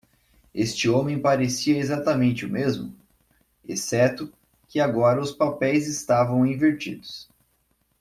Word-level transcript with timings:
Este 0.51 0.89
homem 0.89 1.21
parecia 1.21 1.77
exatamente 1.77 2.43
o 2.43 2.49
mesmo?, 2.49 2.91
exceto 3.63 4.33
que 4.67 4.79
agora 4.79 5.21
os 5.21 5.31
papéis 5.31 5.85
estavam 5.87 6.43
invertidos. 6.43 7.29